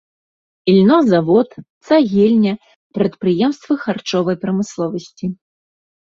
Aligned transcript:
Ільнозавод, 0.71 1.49
цагельня, 1.89 2.53
прадпрыемствы 2.99 3.73
харчовай 3.83 4.35
прамысловасці. 4.47 5.25